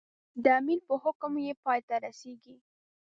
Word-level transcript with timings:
د 0.43 0.45
امیر 0.59 0.79
په 0.87 0.95
حکم 1.03 1.33
یې 1.47 1.51
پای 1.63 1.79
ته 1.87 1.95
رسېږي. 2.05 2.55